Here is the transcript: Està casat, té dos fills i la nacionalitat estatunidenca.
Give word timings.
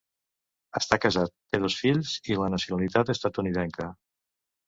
Està 0.79 0.97
casat, 1.01 1.33
té 1.53 1.59
dos 1.65 1.75
fills 1.81 2.15
i 2.31 2.39
la 2.39 2.49
nacionalitat 2.55 3.13
estatunidenca. 3.17 3.91